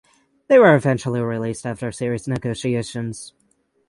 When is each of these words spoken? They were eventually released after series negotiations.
They 0.47 0.57
were 0.57 0.75
eventually 0.75 1.21
released 1.21 1.63
after 1.63 1.91
series 1.91 2.27
negotiations. 2.27 3.33